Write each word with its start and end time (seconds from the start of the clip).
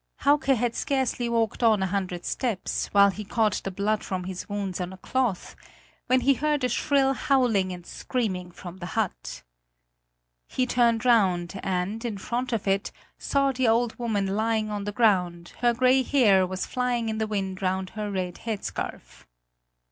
Hauke 0.21 0.45
had 0.47 0.73
scarcely 0.73 1.29
walked 1.29 1.61
on 1.61 1.83
a 1.83 1.85
hundred 1.85 2.25
steps, 2.25 2.87
while 2.87 3.11
he 3.11 3.23
caught 3.23 3.61
the 3.63 3.69
blood 3.69 4.03
from 4.03 4.23
his 4.23 4.49
wounds 4.49 4.81
on 4.81 4.91
a 4.91 4.97
cloth, 4.97 5.55
when 6.07 6.21
he 6.21 6.33
heard 6.33 6.63
a 6.63 6.69
shrill 6.69 7.13
howling 7.13 7.71
and 7.71 7.85
screaming 7.85 8.49
from 8.51 8.77
the 8.77 8.87
hut. 8.97 9.43
He 10.47 10.65
turned 10.65 11.05
round 11.05 11.59
and, 11.61 12.03
in 12.03 12.17
front 12.17 12.51
of 12.51 12.67
it, 12.67 12.91
saw 13.19 13.51
the 13.51 13.67
old 13.67 13.93
woman 13.99 14.25
lying 14.35 14.71
on 14.71 14.85
the 14.85 14.91
ground; 14.91 15.53
her 15.59 15.71
grey 15.71 16.01
hair 16.01 16.47
was 16.47 16.65
flying 16.65 17.07
in 17.07 17.19
the 17.19 17.27
wind 17.27 17.61
round 17.61 17.91
her 17.91 18.09
red 18.09 18.39
head 18.39 18.63
scarf. 18.65 19.27